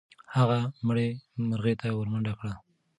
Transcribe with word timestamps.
هغه 0.35 0.59
مړې 0.87 1.07
مرغۍ 1.47 1.75
ته 1.81 1.87
ورمنډه 1.97 2.33
کړه. 2.39 2.53